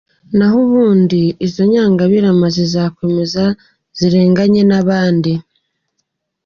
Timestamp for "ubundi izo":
0.65-1.61